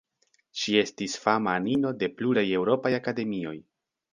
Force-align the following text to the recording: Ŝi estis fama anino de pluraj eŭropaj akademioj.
Ŝi 0.61 0.73
estis 0.83 1.17
fama 1.25 1.53
anino 1.61 1.91
de 1.99 2.11
pluraj 2.17 2.47
eŭropaj 2.61 2.97
akademioj. 3.03 3.57